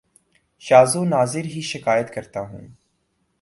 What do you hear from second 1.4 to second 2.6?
ہی شکایت کرتا